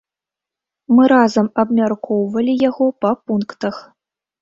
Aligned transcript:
Мы 0.95 1.03
разам 1.13 1.47
абмяркоўвалі 1.65 2.59
яго 2.67 2.91
па 3.07 3.15
пунктах. 3.29 3.75